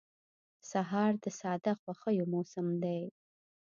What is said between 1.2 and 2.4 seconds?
د ساده خوښیو